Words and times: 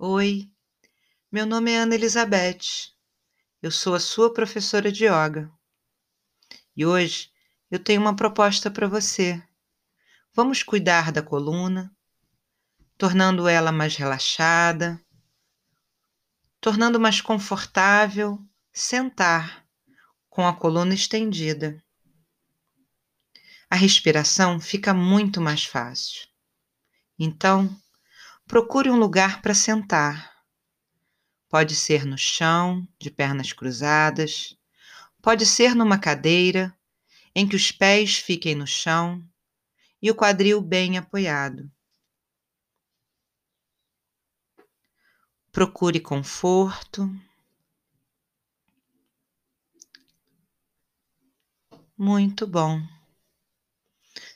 Oi, 0.00 0.48
meu 1.28 1.44
nome 1.44 1.72
é 1.72 1.78
Ana 1.78 1.96
Elizabeth. 1.96 2.92
Eu 3.60 3.72
sou 3.72 3.96
a 3.96 3.98
sua 3.98 4.32
professora 4.32 4.92
de 4.92 5.06
yoga. 5.06 5.50
E 6.76 6.86
hoje 6.86 7.32
eu 7.68 7.82
tenho 7.82 8.00
uma 8.00 8.14
proposta 8.14 8.70
para 8.70 8.86
você. 8.86 9.42
Vamos 10.32 10.62
cuidar 10.62 11.10
da 11.10 11.20
coluna, 11.20 11.92
tornando 12.96 13.48
ela 13.48 13.72
mais 13.72 13.96
relaxada, 13.96 15.04
tornando 16.60 17.00
mais 17.00 17.20
confortável 17.20 18.38
sentar 18.72 19.66
com 20.30 20.46
a 20.46 20.54
coluna 20.54 20.94
estendida. 20.94 21.82
A 23.68 23.74
respiração 23.74 24.60
fica 24.60 24.94
muito 24.94 25.40
mais 25.40 25.64
fácil. 25.64 26.28
Então, 27.18 27.76
procure 28.48 28.88
um 28.88 28.96
lugar 28.96 29.42
para 29.42 29.54
sentar. 29.54 30.34
Pode 31.50 31.76
ser 31.76 32.06
no 32.06 32.16
chão, 32.16 32.88
de 32.98 33.10
pernas 33.10 33.52
cruzadas, 33.52 34.56
pode 35.22 35.44
ser 35.44 35.74
numa 35.74 35.98
cadeira 35.98 36.74
em 37.34 37.46
que 37.46 37.54
os 37.54 37.70
pés 37.70 38.16
fiquem 38.16 38.54
no 38.54 38.66
chão 38.66 39.22
e 40.00 40.10
o 40.10 40.14
quadril 40.14 40.62
bem 40.62 40.96
apoiado. 40.96 41.70
Procure 45.52 46.00
conforto. 46.00 47.06
Muito 51.96 52.46
bom. 52.46 52.80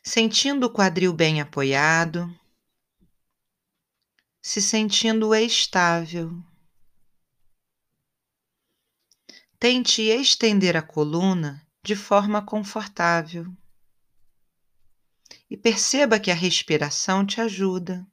Sentindo 0.02 0.66
o 0.66 0.70
quadril 0.70 1.14
bem 1.14 1.40
apoiado, 1.40 2.28
se 4.42 4.60
sentindo 4.60 5.32
estável. 5.32 6.42
Tente 9.58 10.02
estender 10.02 10.76
a 10.76 10.82
coluna 10.82 11.64
de 11.84 11.94
forma 11.94 12.44
confortável. 12.44 13.46
E 15.48 15.56
perceba 15.56 16.18
que 16.18 16.30
a 16.30 16.34
respiração 16.34 17.24
te 17.24 17.40
ajuda. 17.40 18.04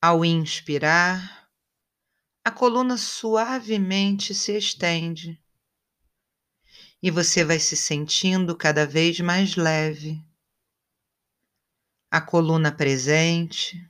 Ao 0.00 0.22
inspirar, 0.24 1.50
a 2.44 2.50
coluna 2.50 2.98
suavemente 2.98 4.34
se 4.34 4.56
estende 4.56 5.42
e 7.02 7.10
você 7.10 7.44
vai 7.44 7.58
se 7.58 7.76
sentindo 7.76 8.56
cada 8.56 8.86
vez 8.86 9.20
mais 9.20 9.56
leve. 9.56 10.22
A 12.10 12.20
coluna 12.20 12.72
presente, 12.72 13.88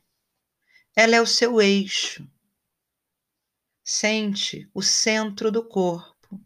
ela 1.01 1.15
é 1.15 1.21
o 1.21 1.27
seu 1.27 1.61
eixo. 1.61 2.29
Sente 3.85 4.69
o 4.75 4.83
centro 4.83 5.49
do 5.49 5.65
corpo, 5.65 6.45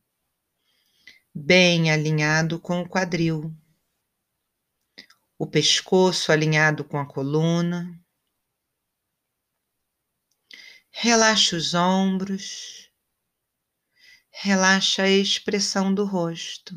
bem 1.34 1.90
alinhado 1.90 2.60
com 2.60 2.82
o 2.82 2.86
quadril, 2.86 3.50
o 5.38 5.46
pescoço 5.46 6.30
alinhado 6.30 6.84
com 6.84 6.98
a 6.98 7.06
coluna. 7.08 7.98
Relaxa 10.90 11.56
os 11.56 11.72
ombros, 11.72 12.92
relaxa 14.30 15.04
a 15.04 15.08
expressão 15.08 15.94
do 15.94 16.04
rosto. 16.04 16.76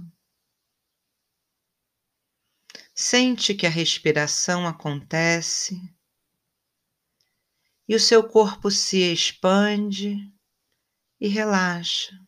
Sente 2.93 3.53
que 3.53 3.67
a 3.67 3.69
respiração 3.69 4.65
acontece 4.65 5.93
e 7.87 7.95
o 7.95 7.99
seu 7.99 8.27
corpo 8.27 8.71
se 8.71 8.97
expande 9.11 10.17
e 11.19 11.27
relaxa. 11.27 12.19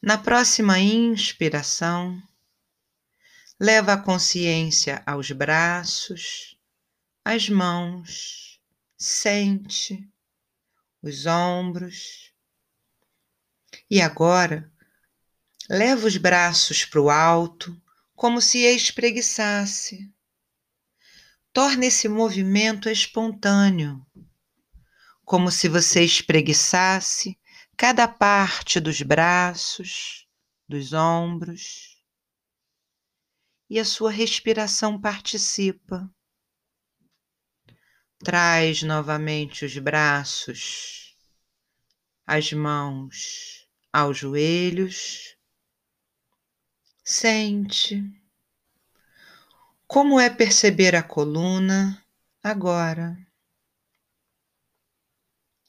Na 0.00 0.16
próxima 0.16 0.78
inspiração, 0.78 2.22
leva 3.60 3.94
a 3.94 4.02
consciência 4.02 5.02
aos 5.04 5.30
braços, 5.32 6.56
às 7.24 7.48
mãos, 7.48 8.60
sente 8.96 10.08
os 11.02 11.26
ombros. 11.26 12.32
E 13.90 14.00
agora, 14.00 14.72
leva 15.68 16.06
os 16.06 16.16
braços 16.16 16.84
para 16.84 17.00
o 17.00 17.10
alto, 17.10 17.80
como 18.14 18.40
se 18.40 18.58
espreguiçasse. 18.58 20.12
Torne 21.52 21.86
esse 21.86 22.08
movimento 22.08 22.88
espontâneo, 22.88 24.06
como 25.24 25.50
se 25.50 25.68
você 25.68 26.04
espreguiçasse 26.04 27.38
cada 27.76 28.08
parte 28.08 28.80
dos 28.80 29.02
braços, 29.02 30.26
dos 30.68 30.92
ombros. 30.92 31.96
E 33.70 33.78
a 33.78 33.84
sua 33.84 34.10
respiração 34.10 35.00
participa. 35.00 36.10
Traz 38.18 38.82
novamente 38.82 39.64
os 39.64 39.76
braços, 39.78 41.16
as 42.26 42.52
mãos 42.52 43.68
aos 43.92 44.18
joelhos. 44.18 45.36
Sente 47.04 48.17
como 49.88 50.20
é 50.20 50.28
perceber 50.28 50.94
a 50.94 51.02
coluna 51.02 52.04
agora. 52.42 53.16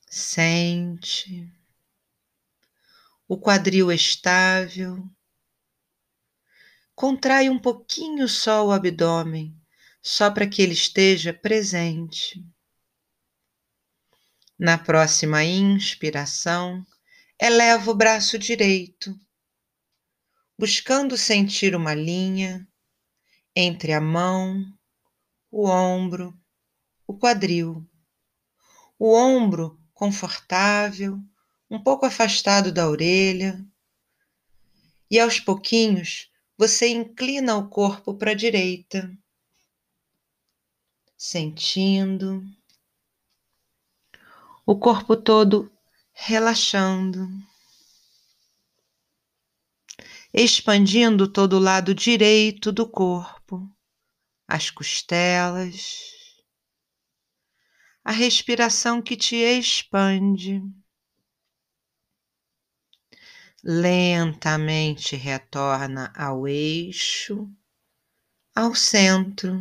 Sente 0.09 1.49
o 3.25 3.39
quadril 3.39 3.89
estável. 3.93 5.09
Contrai 6.93 7.49
um 7.49 7.57
pouquinho 7.57 8.27
só 8.27 8.67
o 8.67 8.73
abdômen 8.73 9.57
só 10.01 10.29
para 10.29 10.47
que 10.47 10.61
ele 10.61 10.73
esteja 10.73 11.33
presente. 11.33 12.45
Na 14.57 14.77
próxima 14.77 15.45
inspiração, 15.45 16.85
eleva 17.39 17.89
o 17.91 17.95
braço 17.95 18.37
direito, 18.37 19.17
buscando 20.57 21.15
sentir 21.15 21.73
uma 21.73 21.93
linha 21.93 22.68
entre 23.55 23.93
a 23.93 24.01
mão, 24.01 24.65
o 25.51 25.67
ombro, 25.67 26.37
o 27.07 27.17
quadril. 27.17 27.85
O 28.97 29.13
ombro 29.13 29.79
confortável, 29.93 31.19
um 31.69 31.81
pouco 31.81 32.05
afastado 32.05 32.71
da 32.71 32.89
orelha. 32.89 33.65
E 35.09 35.19
aos 35.19 35.39
pouquinhos, 35.39 36.29
você 36.57 36.87
inclina 36.89 37.57
o 37.57 37.69
corpo 37.69 38.13
para 38.13 38.31
a 38.31 38.35
direita 38.35 39.11
sentindo 41.19 42.41
o 44.65 44.79
corpo 44.79 45.17
todo 45.17 45.69
relaxando, 46.13 47.27
expandindo 50.33 51.27
todo 51.27 51.57
o 51.57 51.59
lado 51.59 51.93
direito 51.93 52.71
do 52.71 52.87
corpo, 52.87 53.38
as 54.49 54.71
costelas, 54.71 56.41
a 58.03 58.11
respiração 58.11 58.99
que 58.99 59.15
te 59.15 59.35
expande. 59.35 60.59
Lentamente 63.63 65.15
retorna 65.15 66.11
ao 66.15 66.47
eixo, 66.47 67.47
ao 68.55 68.73
centro 68.73 69.59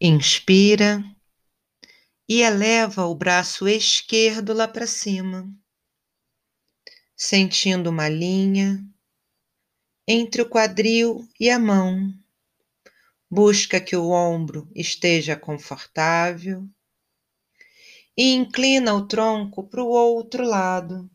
Inspira 0.00 1.02
e 2.28 2.42
eleva 2.42 3.06
o 3.06 3.14
braço 3.14 3.66
esquerdo 3.66 4.52
lá 4.52 4.68
para 4.68 4.86
cima, 4.86 5.50
sentindo 7.16 7.90
uma 7.90 8.08
linha 8.08 8.86
entre 10.06 10.42
o 10.42 10.48
quadril 10.48 11.26
e 11.38 11.50
a 11.50 11.58
mão. 11.58 12.12
Busca 13.30 13.80
que 13.80 13.96
o 13.96 14.10
ombro 14.10 14.70
esteja 14.74 15.36
confortável 15.36 16.68
e 18.16 18.32
inclina 18.34 18.94
o 18.94 19.06
tronco 19.06 19.64
para 19.64 19.82
o 19.82 19.88
outro 19.88 20.44
lado, 20.44 21.10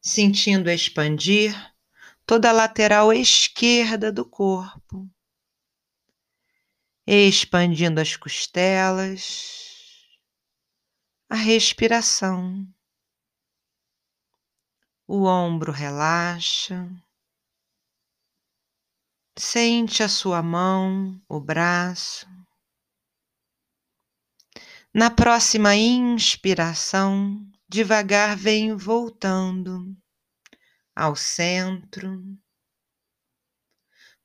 sentindo 0.00 0.70
expandir 0.70 1.54
toda 2.26 2.50
a 2.50 2.52
lateral 2.52 3.12
esquerda 3.12 4.10
do 4.10 4.24
corpo 4.24 5.08
expandindo 7.12 8.00
as 8.00 8.16
costelas, 8.16 10.06
a 11.28 11.34
respiração. 11.34 12.66
O 15.08 15.24
ombro 15.24 15.72
relaxa. 15.72 16.88
Sente 19.42 20.02
a 20.02 20.08
sua 20.08 20.42
mão, 20.42 21.18
o 21.26 21.40
braço. 21.40 22.28
Na 24.92 25.10
próxima 25.10 25.74
inspiração, 25.74 27.50
devagar 27.66 28.36
vem 28.36 28.76
voltando 28.76 29.96
ao 30.94 31.16
centro, 31.16 32.22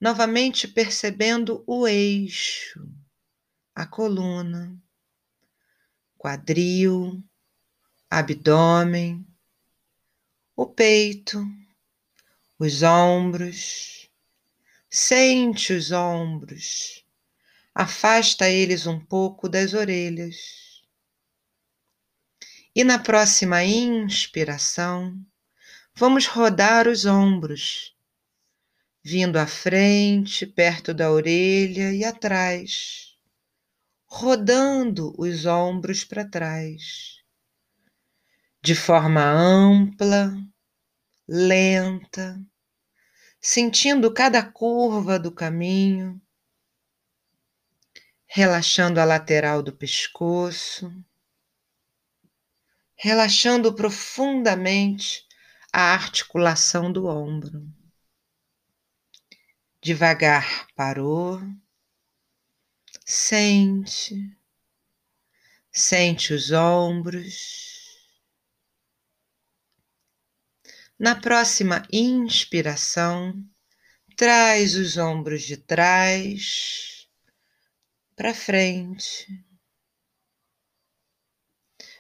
novamente 0.02 0.68
percebendo 0.68 1.64
o 1.66 1.88
eixo, 1.88 2.86
a 3.74 3.88
coluna, 3.88 4.78
quadril, 6.18 7.24
abdômen, 8.10 9.26
o 10.58 10.66
peito, 10.66 11.42
os 12.60 12.84
ombros. 12.84 14.05
Sente 14.98 15.74
os 15.74 15.92
ombros, 15.92 17.04
afasta 17.74 18.50
eles 18.50 18.88
um 18.88 18.98
pouco 18.98 19.50
das 19.50 19.74
orelhas. 19.74 20.82
E 22.74 22.82
na 22.82 22.98
próxima 22.98 23.62
inspiração, 23.62 25.20
vamos 25.94 26.28
rodar 26.28 26.88
os 26.88 27.06
ombros, 27.06 27.94
vindo 29.04 29.36
à 29.36 29.46
frente, 29.46 30.46
perto 30.46 30.94
da 30.94 31.12
orelha 31.12 31.94
e 31.94 32.06
atrás, 32.06 33.18
rodando 34.06 35.14
os 35.18 35.46
ombros 35.46 36.06
para 36.06 36.24
trás, 36.24 37.18
de 38.64 38.74
forma 38.74 39.22
ampla, 39.22 40.34
lenta, 41.28 42.42
sentindo 43.48 44.12
cada 44.12 44.42
curva 44.42 45.20
do 45.20 45.32
caminho, 45.32 46.20
relaxando 48.26 49.00
a 49.00 49.06
lateral 49.06 49.62
do 49.62 49.72
pescoço, 49.72 50.92
relaxando 52.96 53.72
profundamente 53.76 55.28
a 55.72 55.94
articulação 55.94 56.92
do 56.92 57.06
ombro. 57.06 57.72
Devagar 59.80 60.66
parou, 60.76 61.40
sente, 63.06 64.36
sente 65.72 66.34
os 66.34 66.52
ombros 66.52 67.75
Na 70.98 71.14
próxima 71.14 71.86
inspiração, 71.92 73.34
traz 74.16 74.76
os 74.76 74.96
ombros 74.96 75.42
de 75.44 75.58
trás 75.58 77.10
para 78.16 78.34
frente. 78.34 79.28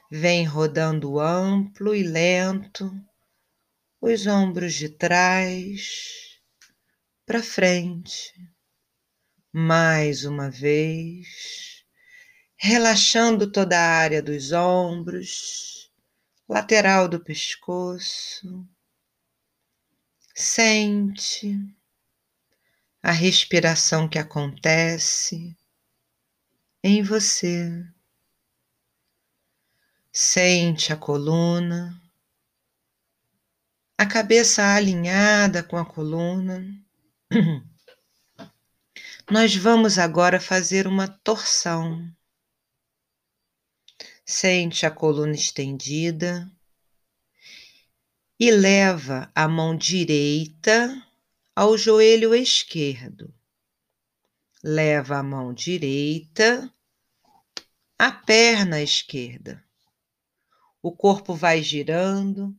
Vem 0.09 0.45
rodando 0.45 1.19
amplo 1.19 1.94
e 1.94 2.03
lento 2.03 2.89
os 4.00 4.27
ombros 4.27 4.74
de 4.75 4.88
trás 4.88 6.39
para 7.25 7.44
frente. 7.44 8.33
Mais 9.51 10.24
uma 10.24 10.50
vez, 10.50 11.83
relaxando 12.56 13.51
toda 13.51 13.77
a 13.77 13.97
área 13.97 14.24
dos 14.24 14.53
ombros, 14.53 15.92
lateral 16.47 17.09
do 17.09 17.19
pescoço 17.19 18.65
Sente 20.37 21.57
a 23.01 23.09
respiração 23.09 24.05
que 24.05 24.19
acontece 24.19 25.55
em 26.83 27.01
você. 27.01 27.87
Sente 30.11 30.91
a 30.91 30.97
coluna, 30.97 32.01
a 33.97 34.05
cabeça 34.05 34.75
alinhada 34.75 35.63
com 35.63 35.77
a 35.77 35.85
coluna. 35.85 36.61
Nós 39.31 39.55
vamos 39.55 39.97
agora 39.97 40.37
fazer 40.37 40.85
uma 40.85 41.07
torção. 41.07 42.13
Sente 44.25 44.85
a 44.85 44.91
coluna 44.91 45.33
estendida 45.33 46.51
e 48.39 48.51
leva 48.51 49.31
a 49.33 49.47
mão 49.47 49.75
direita 49.75 51.01
ao 51.55 51.77
joelho 51.77 52.35
esquerdo. 52.35 53.33
Leva 54.63 55.17
a 55.17 55.23
mão 55.23 55.53
direita 55.53 56.71
à 57.97 58.11
perna 58.11 58.81
esquerda. 58.81 59.63
O 60.81 60.91
corpo 60.91 61.33
vai 61.33 61.61
girando 61.63 62.53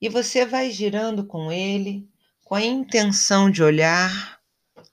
e 0.00 0.08
você 0.08 0.46
vai 0.46 0.70
girando 0.70 1.26
com 1.26 1.52
ele 1.52 2.08
com 2.44 2.54
a 2.54 2.62
intenção 2.62 3.50
de 3.50 3.62
olhar 3.62 4.40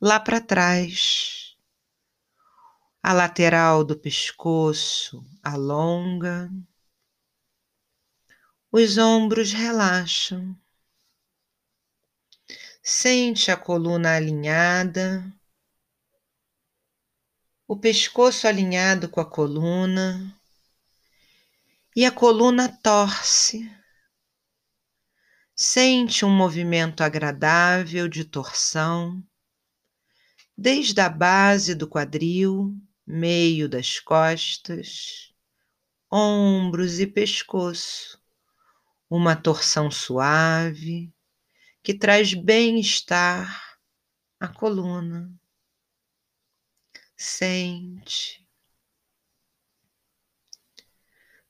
lá 0.02 0.20
para 0.20 0.42
trás. 0.42 1.56
A 3.02 3.14
lateral 3.14 3.84
do 3.84 3.98
pescoço 3.98 5.26
alonga 5.42 6.52
os 8.78 8.96
ombros 9.00 9.54
relaxam. 9.54 10.56
Sente 12.84 13.50
a 13.50 13.58
coluna 13.58 14.16
alinhada, 14.16 15.34
o 17.68 17.76
pescoço 17.76 18.48
alinhado 18.48 19.10
com 19.10 19.20
a 19.20 19.26
coluna 19.26 20.32
e 21.96 22.06
a 22.06 22.12
coluna 22.12 22.70
torce. 22.70 23.68
Sente 25.56 26.24
um 26.24 26.30
movimento 26.30 27.02
agradável 27.02 28.08
de 28.08 28.24
torção, 28.24 29.24
desde 30.56 31.02
a 31.02 31.10
base 31.10 31.74
do 31.74 31.88
quadril, 31.88 32.78
meio 33.08 33.68
das 33.68 34.00
costas, 34.00 35.34
ombros 36.12 37.00
e 37.00 37.08
pescoço 37.08 38.22
uma 39.10 39.36
torção 39.36 39.90
suave 39.90 41.14
que 41.82 41.94
traz 41.94 42.34
bem-estar 42.34 43.80
à 44.40 44.48
coluna. 44.48 45.34
Sente. 47.16 48.46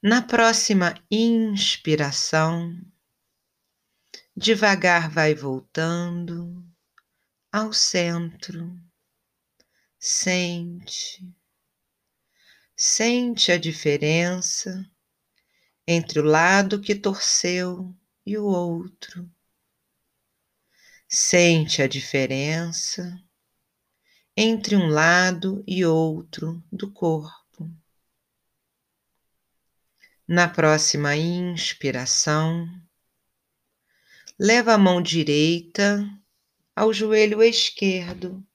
Na 0.02 0.22
próxima 0.22 0.94
inspiração, 1.10 2.80
devagar 4.36 5.10
vai 5.10 5.34
voltando 5.34 6.64
ao 7.52 7.74
centro. 7.74 8.80
Sente. 10.00 11.28
Sente 12.76 13.52
a 13.52 13.58
diferença 13.58 14.88
entre 15.88 16.20
o 16.20 16.24
lado 16.24 16.82
que 16.82 16.94
torceu 16.94 17.96
e 18.26 18.38
o 18.38 18.44
outro. 18.44 19.32
Sente 21.08 21.82
a 21.82 21.88
diferença 21.88 23.18
entre 24.36 24.76
um 24.76 24.88
lado 24.88 25.64
e 25.66 25.86
outro 25.86 26.62
do 26.70 26.92
corpo. 26.92 27.72
Na 30.28 30.50
próxima 30.50 31.16
inspiração, 31.16 32.70
leva 34.38 34.74
a 34.74 34.78
mão 34.78 35.02
direita 35.02 36.06
ao 36.76 36.92
joelho 36.92 37.42
esquerdo. 37.42 38.46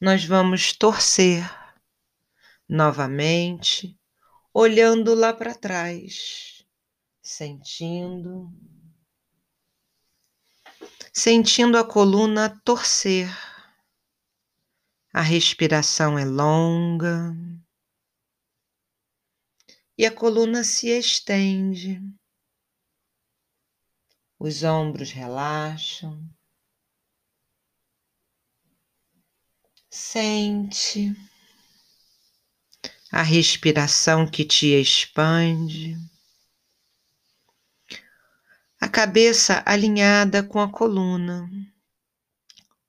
Nós 0.00 0.24
vamos 0.24 0.72
torcer 0.72 1.44
novamente 2.66 3.96
olhando 4.52 5.14
lá 5.14 5.32
para 5.32 5.54
trás, 5.54 6.64
sentindo, 7.22 8.52
sentindo 11.12 11.78
a 11.78 11.84
coluna 11.84 12.60
torcer. 12.64 13.28
A 15.14 15.20
respiração 15.20 16.18
é 16.18 16.24
longa 16.24 17.36
e 19.96 20.06
a 20.06 20.10
coluna 20.10 20.64
se 20.64 20.88
estende. 20.88 22.00
Os 24.38 24.62
ombros 24.62 25.12
relaxam. 25.12 26.28
Sente 29.90 31.14
a 33.12 33.22
respiração 33.22 34.26
que 34.26 34.42
te 34.42 34.68
expande, 34.68 35.96
a 38.80 38.88
cabeça 38.88 39.62
alinhada 39.66 40.42
com 40.42 40.58
a 40.58 40.72
coluna, 40.72 41.48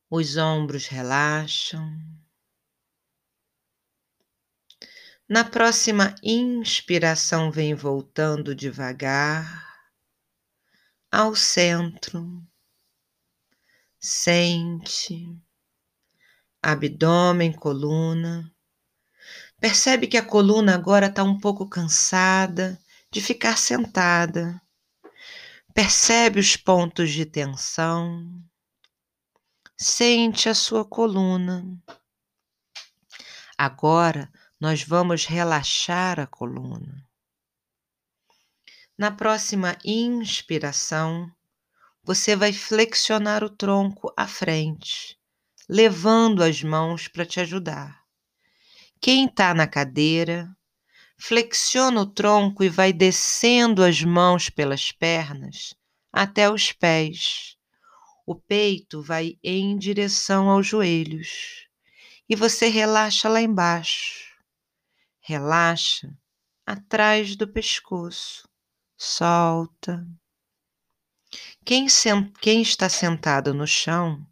os 0.09 0.37
ombros 0.37 0.87
relaxam, 0.87 1.91
Na 5.27 5.43
próxima 5.43 6.13
inspiração, 6.21 7.49
vem 7.49 7.73
voltando 7.73 8.53
devagar 8.53 9.65
ao 11.09 11.33
centro. 11.33 12.45
Sente 13.99 15.25
abdômen, 16.61 17.51
coluna. 17.51 18.52
Percebe 19.63 20.07
que 20.07 20.17
a 20.17 20.25
coluna 20.25 20.75
agora 20.75 21.05
está 21.05 21.23
um 21.23 21.39
pouco 21.39 21.65
cansada 21.65 22.77
de 23.09 23.21
ficar 23.21 23.57
sentada. 23.57 24.61
Percebe 25.73 26.37
os 26.37 26.57
pontos 26.57 27.11
de 27.11 27.25
tensão. 27.25 28.29
Sente 29.77 30.49
a 30.49 30.53
sua 30.53 30.83
coluna. 30.83 31.65
Agora 33.57 34.29
nós 34.59 34.83
vamos 34.83 35.25
relaxar 35.25 36.19
a 36.19 36.27
coluna. 36.27 37.07
Na 38.97 39.11
próxima 39.11 39.77
inspiração, 39.85 41.31
você 42.03 42.35
vai 42.35 42.51
flexionar 42.51 43.45
o 43.45 43.49
tronco 43.49 44.13
à 44.17 44.27
frente, 44.27 45.17
levando 45.69 46.43
as 46.43 46.61
mãos 46.61 47.07
para 47.07 47.25
te 47.25 47.39
ajudar. 47.39 48.02
Quem 49.03 49.25
está 49.25 49.53
na 49.53 49.67
cadeira, 49.67 50.49
flexiona 51.17 51.99
o 51.99 52.05
tronco 52.05 52.63
e 52.63 52.69
vai 52.69 52.93
descendo 52.93 53.83
as 53.83 54.01
mãos 54.01 54.49
pelas 54.49 54.93
pernas 54.93 55.75
até 56.09 56.49
os 56.49 56.71
pés. 56.71 57.57
O 58.25 58.33
peito 58.33 59.03
vai 59.03 59.37
em 59.43 59.77
direção 59.77 60.49
aos 60.49 60.65
joelhos 60.65 61.67
e 62.29 62.35
você 62.37 62.69
relaxa 62.69 63.27
lá 63.27 63.41
embaixo. 63.41 64.23
Relaxa 65.19 66.07
atrás 66.65 67.35
do 67.35 67.45
pescoço. 67.45 68.47
Solta. 68.97 70.07
Quem, 71.65 71.87
quem 72.39 72.61
está 72.61 72.87
sentado 72.87 73.53
no 73.53 73.67
chão 73.67 74.25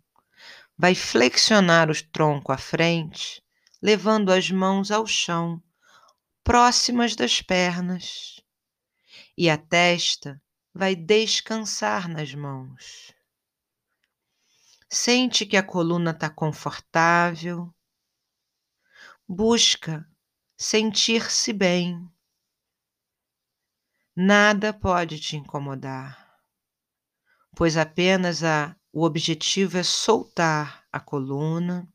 vai 0.78 0.96
flexionar 0.96 1.92
o 1.92 2.04
tronco 2.14 2.54
à 2.54 2.58
frente, 2.58 3.44
levando 3.82 4.32
as 4.32 4.52
mãos 4.52 4.92
ao 4.92 5.08
chão, 5.08 5.62
próximas 6.44 7.16
das 7.16 7.42
pernas, 7.42 8.40
e 9.38 9.50
a 9.50 9.58
testa 9.58 10.42
vai 10.74 10.96
descansar 10.96 12.08
nas 12.08 12.34
mãos. 12.34 13.14
Sente 14.90 15.46
que 15.46 15.56
a 15.56 15.64
coluna 15.64 16.12
está 16.12 16.30
confortável. 16.30 17.74
Busca 19.28 20.06
sentir-se 20.58 21.54
bem. 21.54 22.08
Nada 24.14 24.74
pode 24.74 25.20
te 25.20 25.38
incomodar, 25.38 26.38
pois 27.56 27.78
apenas 27.78 28.44
a, 28.44 28.76
o 28.92 29.06
objetivo 29.06 29.78
é 29.78 29.84
soltar 29.84 30.86
a 30.92 31.00
coluna. 31.00 31.88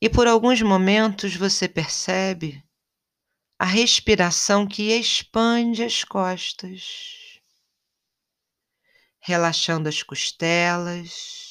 E 0.00 0.08
por 0.08 0.26
alguns 0.26 0.62
momentos 0.62 1.34
você 1.34 1.68
percebe 1.68 2.64
a 3.58 3.64
respiração 3.64 4.66
que 4.66 4.92
expande 4.92 5.82
as 5.82 6.04
costas, 6.04 7.40
relaxando 9.20 9.88
as 9.88 10.02
costelas 10.02 11.48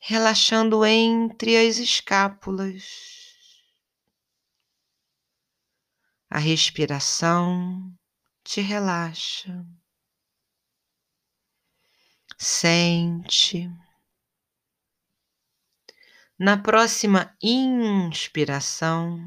relaxando 0.00 0.84
entre 0.84 1.56
as 1.56 1.76
escápulas. 1.76 3.28
A 6.30 6.38
respiração 6.38 7.92
te 8.42 8.60
relaxa. 8.60 9.64
Sente. 12.38 13.70
Na 16.42 16.56
próxima 16.56 17.36
inspiração, 17.42 19.20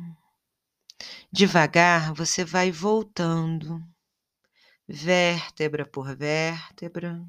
devagar 1.32 2.12
você 2.12 2.44
vai 2.44 2.72
voltando, 2.72 3.80
vértebra 4.88 5.86
por 5.86 6.16
vértebra 6.16 7.24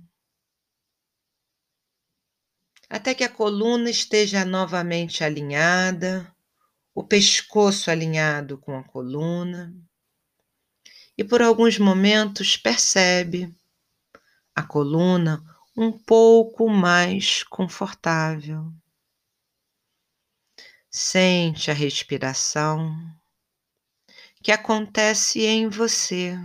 até 2.88 3.14
que 3.14 3.24
a 3.24 3.28
coluna 3.28 3.90
esteja 3.90 4.42
novamente 4.42 5.22
alinhada, 5.22 6.34
o 6.94 7.04
pescoço 7.04 7.90
alinhado 7.90 8.56
com 8.56 8.78
a 8.78 8.84
coluna. 8.84 9.76
E 11.18 11.22
por 11.22 11.42
alguns 11.42 11.78
momentos 11.78 12.56
percebe 12.56 13.54
a 14.54 14.62
coluna 14.62 15.44
um 15.76 15.92
pouco 15.92 16.70
mais 16.70 17.42
confortável. 17.42 18.72
Sente 20.96 21.72
a 21.72 21.74
respiração 21.74 22.96
que 24.40 24.52
acontece 24.52 25.40
em 25.44 25.68
você. 25.68 26.38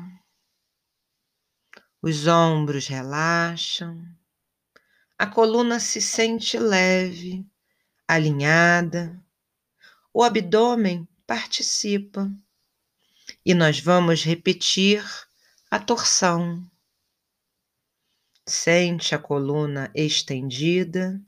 Os 2.02 2.26
ombros 2.26 2.88
relaxam 2.88 4.04
a 5.20 5.28
coluna 5.28 5.80
se 5.80 6.02
sente 6.02 6.58
leve, 6.58 7.46
alinhada, 8.08 9.24
o 10.12 10.24
abdômen 10.24 11.08
participa 11.28 12.28
e 13.46 13.54
nós 13.54 13.80
vamos 13.80 14.24
repetir 14.24 15.06
a 15.70 15.78
torção. 15.78 16.68
Sente 18.48 19.14
a 19.14 19.20
coluna 19.20 19.92
estendida 19.94 21.24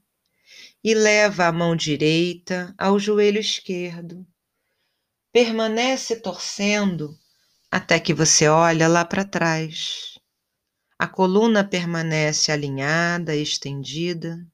e 0.83 0.93
leva 0.93 1.45
a 1.45 1.51
mão 1.51 1.75
direita 1.75 2.73
ao 2.77 2.99
joelho 2.99 3.39
esquerdo. 3.39 4.25
Permanece 5.31 6.15
torcendo 6.15 7.17
até 7.69 7.99
que 7.99 8.13
você 8.13 8.47
olha 8.47 8.87
lá 8.87 9.05
para 9.05 9.23
trás. 9.23 10.17
A 10.97 11.07
coluna 11.07 11.63
permanece 11.63 12.51
alinhada, 12.51 13.35
estendida, 13.35 14.45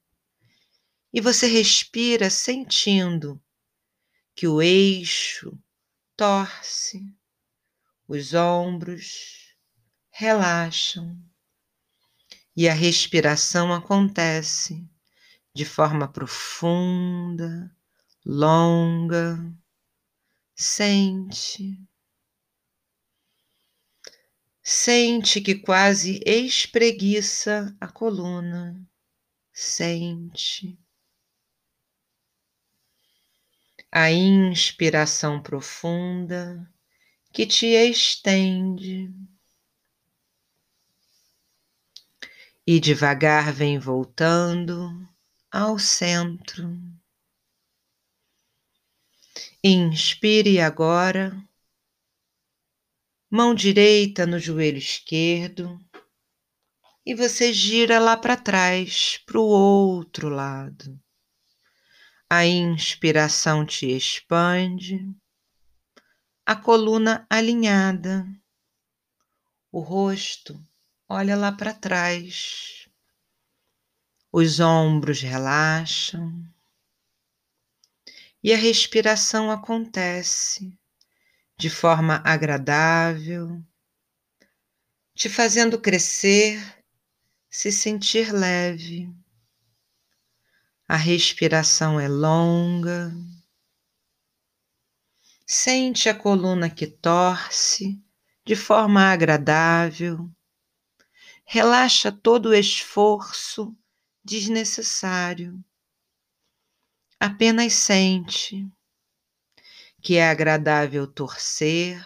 e 1.12 1.20
você 1.20 1.46
respira 1.46 2.30
sentindo 2.30 3.42
que 4.34 4.46
o 4.46 4.62
eixo 4.62 5.58
torce, 6.16 7.02
os 8.06 8.34
ombros 8.34 9.54
relaxam 10.10 11.18
e 12.56 12.68
a 12.68 12.72
respiração 12.72 13.72
acontece 13.72 14.88
de 15.54 15.64
forma 15.64 16.08
profunda, 16.08 17.74
longa. 18.24 19.38
Sente 20.54 21.88
Sente 24.70 25.40
que 25.40 25.54
quase 25.54 26.20
espreguiça 26.26 27.74
a 27.80 27.88
coluna. 27.88 28.78
Sente. 29.50 30.78
A 33.90 34.10
inspiração 34.10 35.42
profunda 35.42 36.70
que 37.32 37.46
te 37.46 37.68
estende. 37.68 39.10
E 42.66 42.78
devagar 42.78 43.50
vem 43.50 43.78
voltando 43.78 45.08
ao 45.50 45.78
centro. 45.78 46.68
Inspire 49.62 50.60
agora. 50.60 51.36
Mão 53.30 53.54
direita 53.54 54.26
no 54.26 54.38
joelho 54.38 54.78
esquerdo. 54.78 55.78
E 57.04 57.14
você 57.14 57.52
gira 57.52 57.98
lá 57.98 58.16
para 58.16 58.36
trás, 58.36 59.18
para 59.24 59.38
o 59.38 59.44
outro 59.44 60.28
lado. 60.28 61.00
A 62.30 62.44
inspiração 62.44 63.64
te 63.64 63.86
expande, 63.86 65.00
a 66.44 66.54
coluna 66.54 67.26
alinhada, 67.30 68.26
o 69.72 69.80
rosto 69.80 70.62
olha 71.08 71.34
lá 71.36 71.50
para 71.52 71.72
trás, 71.72 72.87
os 74.32 74.60
ombros 74.60 75.20
relaxam 75.20 76.44
e 78.42 78.52
a 78.52 78.56
respiração 78.56 79.50
acontece 79.50 80.72
de 81.56 81.68
forma 81.68 82.22
agradável, 82.24 83.62
te 85.14 85.28
fazendo 85.28 85.80
crescer, 85.80 86.84
se 87.50 87.72
sentir 87.72 88.32
leve. 88.32 89.12
A 90.86 90.96
respiração 90.96 91.98
é 91.98 92.08
longa, 92.08 93.12
Sente 95.50 96.10
a 96.10 96.14
coluna 96.14 96.68
que 96.68 96.86
torce 96.86 97.98
de 98.44 98.54
forma 98.54 99.10
agradável. 99.10 100.30
Relaxa 101.42 102.12
todo 102.12 102.50
o 102.50 102.54
esforço 102.54 103.74
desnecessário. 104.24 105.64
Apenas 107.20 107.72
sente 107.72 108.70
que 110.00 110.16
é 110.16 110.28
agradável 110.28 111.06
torcer 111.06 112.04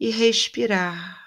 e 0.00 0.10
respirar. 0.10 1.24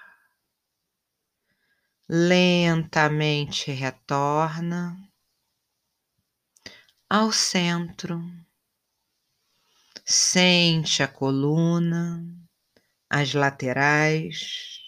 Lentamente 2.08 3.70
retorna 3.70 4.96
ao 7.08 7.32
centro. 7.32 8.20
Sente 10.04 11.04
a 11.04 11.08
coluna, 11.08 12.24
as 13.08 13.32
laterais, 13.32 14.80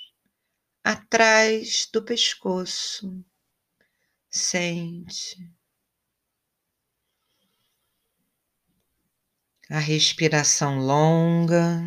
atrás 0.85 1.89
do 1.93 2.03
pescoço. 2.05 3.25
Sente 4.35 5.37
a 9.69 9.79
respiração 9.79 10.79
longa. 10.79 11.83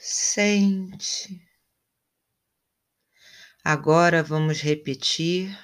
Sente. 0.00 1.40
Agora 3.62 4.22
vamos 4.22 4.60
repetir 4.60 5.58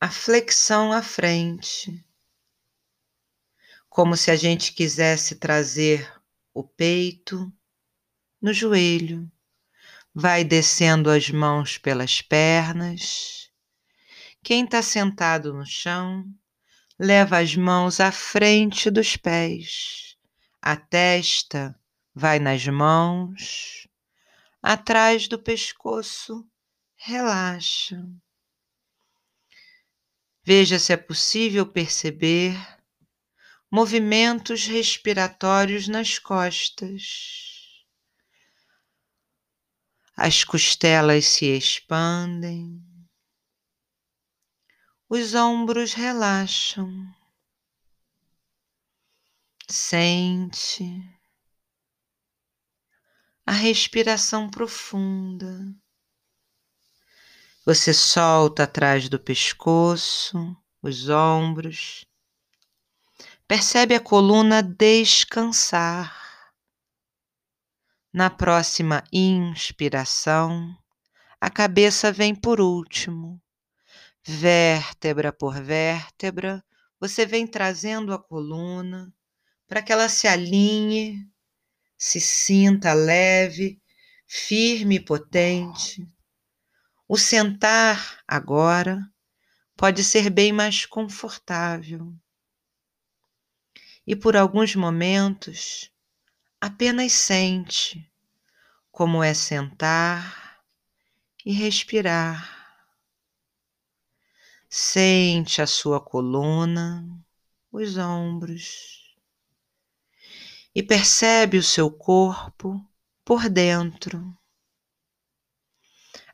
a 0.00 0.10
flexão 0.10 0.92
à 0.92 1.02
frente, 1.02 2.04
como 3.88 4.16
se 4.16 4.30
a 4.30 4.36
gente 4.36 4.72
quisesse 4.72 5.36
trazer 5.36 6.10
o 6.52 6.62
peito 6.62 7.52
no 8.40 8.52
joelho. 8.52 9.30
Vai 10.14 10.42
descendo 10.42 11.10
as 11.10 11.30
mãos 11.30 11.78
pelas 11.78 12.20
pernas. 12.20 13.47
Quem 14.42 14.64
está 14.64 14.82
sentado 14.82 15.52
no 15.52 15.66
chão, 15.66 16.24
leva 16.98 17.38
as 17.38 17.54
mãos 17.54 18.00
à 18.00 18.10
frente 18.10 18.90
dos 18.90 19.16
pés. 19.16 20.16
A 20.60 20.76
testa 20.76 21.78
vai 22.14 22.38
nas 22.38 22.66
mãos, 22.66 23.86
atrás 24.62 25.28
do 25.28 25.38
pescoço, 25.38 26.46
relaxa. 26.96 28.04
Veja 30.42 30.78
se 30.78 30.92
é 30.92 30.96
possível 30.96 31.66
perceber 31.66 32.56
movimentos 33.70 34.66
respiratórios 34.66 35.86
nas 35.88 36.18
costas. 36.18 37.84
As 40.16 40.42
costelas 40.42 41.26
se 41.26 41.46
expandem, 41.46 42.82
os 45.08 45.34
ombros 45.34 45.94
relaxam. 45.94 46.92
Sente 49.66 51.02
a 53.46 53.52
respiração 53.52 54.50
profunda. 54.50 55.74
Você 57.64 57.94
solta 57.94 58.64
atrás 58.64 59.08
do 59.08 59.18
pescoço, 59.18 60.54
os 60.82 61.08
ombros. 61.08 62.04
Percebe 63.46 63.94
a 63.94 64.00
coluna 64.00 64.62
descansar. 64.62 66.52
Na 68.12 68.28
próxima 68.28 69.02
inspiração, 69.10 70.76
a 71.40 71.48
cabeça 71.48 72.12
vem 72.12 72.34
por 72.34 72.60
último. 72.60 73.40
Vértebra 74.28 75.32
por 75.32 75.60
vértebra, 75.60 76.62
você 77.00 77.24
vem 77.24 77.46
trazendo 77.46 78.12
a 78.12 78.18
coluna 78.18 79.12
para 79.66 79.82
que 79.82 79.92
ela 79.92 80.08
se 80.08 80.28
alinhe, 80.28 81.26
se 81.96 82.20
sinta 82.20 82.92
leve, 82.92 83.80
firme 84.26 84.96
e 84.96 85.00
potente 85.00 86.06
o 87.10 87.16
sentar 87.16 88.20
agora 88.28 89.00
pode 89.74 90.04
ser 90.04 90.28
bem 90.28 90.52
mais 90.52 90.84
confortável. 90.84 92.14
E 94.06 94.14
por 94.14 94.36
alguns 94.36 94.76
momentos, 94.76 95.90
apenas 96.60 97.12
sente 97.12 98.12
como 98.92 99.24
é 99.24 99.32
sentar 99.32 100.60
e 101.46 101.52
respirar. 101.54 102.57
Sente 104.70 105.62
a 105.62 105.66
sua 105.66 105.98
coluna, 105.98 107.08
os 107.72 107.96
ombros 107.96 109.16
e 110.74 110.82
percebe 110.82 111.56
o 111.56 111.62
seu 111.62 111.90
corpo 111.90 112.78
por 113.24 113.48
dentro 113.48 114.36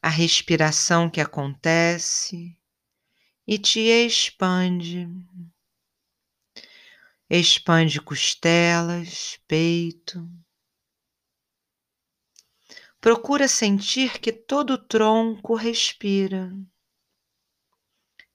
a 0.02 0.08
respiração 0.08 1.08
que 1.08 1.20
acontece 1.20 2.58
e 3.46 3.56
te 3.56 3.80
expande. 3.80 5.08
Expande 7.30 8.02
costelas, 8.02 9.40
peito. 9.48 10.28
Procura 13.00 13.48
sentir 13.48 14.20
que 14.20 14.32
todo 14.32 14.74
o 14.74 14.78
tronco 14.78 15.54
respira 15.54 16.52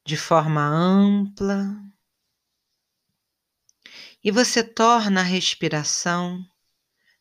de 0.09 0.17
forma 0.17 0.59
ampla 0.59 1.79
e 4.23 4.31
você 4.31 4.63
torna 4.63 5.21
a 5.21 5.23
respiração 5.23 6.43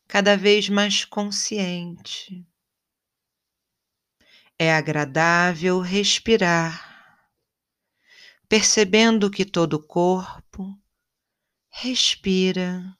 cada 0.07 0.35
vez 0.35 0.69
mais 0.69 1.05
consciente. 1.05 2.43
É 4.57 4.73
agradável 4.73 5.79
respirar, 5.81 7.29
percebendo 8.47 9.29
que 9.29 9.45
todo 9.45 9.75
o 9.75 9.83
corpo 9.83 10.75
respira, 11.69 12.97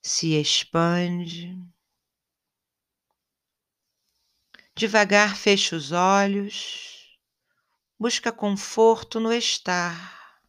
se 0.00 0.40
expande. 0.40 1.54
Devagar 4.74 5.36
fecha 5.36 5.76
os 5.76 5.92
olhos, 5.92 6.91
busca 8.02 8.32
conforto 8.32 9.20
no 9.20 9.32
estar, 9.32 10.42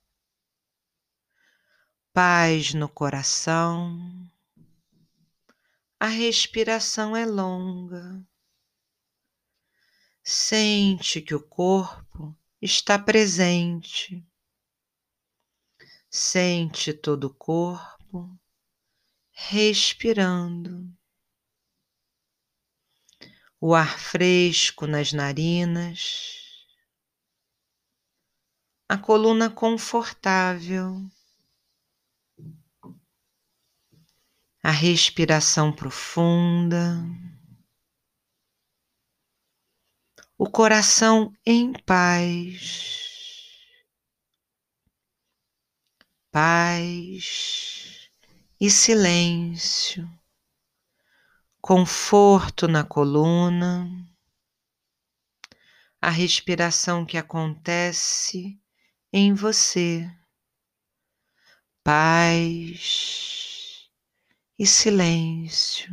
paz 2.12 2.74
no 2.74 2.90
coração. 2.90 4.28
A 6.00 6.08
respiração 6.08 7.16
é 7.16 7.28
longa. 7.28 8.26
Sente 10.24 11.22
que 11.22 11.36
o 11.36 11.40
corpo 11.40 12.36
está 12.60 12.98
presente. 12.98 14.26
Sente 16.10 16.92
todo 16.92 17.26
o 17.26 17.34
corpo 17.36 18.36
respirando. 19.32 20.92
O 23.62 23.76
ar 23.76 24.00
fresco 24.00 24.88
nas 24.88 25.14
narinas. 25.14 26.43
A 28.94 28.98
coluna 29.00 29.50
confortável. 29.50 31.02
A 34.62 34.70
respiração 34.70 35.74
profunda. 35.74 37.04
o 40.38 40.48
coração 40.48 41.34
em 41.44 41.74
paz. 41.74 43.10
Paz 46.32 48.12
e 48.62 48.70
silêncio, 48.70 50.08
conforto 51.60 52.68
na 52.68 52.84
coluna, 52.84 53.90
a 56.00 56.12
respiração 56.12 57.04
que 57.06 57.18
acontece 57.18 58.62
em 59.14 59.34
você, 59.34 60.10
paz 61.84 63.88
e 64.58 64.66
silêncio 64.66 65.92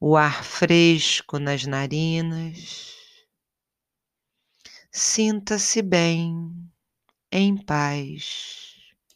o 0.00 0.16
ar 0.16 0.44
fresco 0.44 1.38
nas 1.38 1.64
narinas. 1.64 2.86
Sinta-se 4.92 5.82
bem, 5.82 6.70
em 7.30 7.56
paz. 7.56 8.65